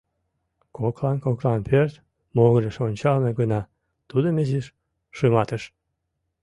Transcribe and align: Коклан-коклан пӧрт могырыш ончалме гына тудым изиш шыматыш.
Коклан-коклан 0.77 1.59
пӧрт 1.69 1.93
могырыш 2.35 2.77
ончалме 2.85 3.31
гына 3.39 3.61
тудым 4.09 4.35
изиш 4.43 4.67
шыматыш. 5.17 5.63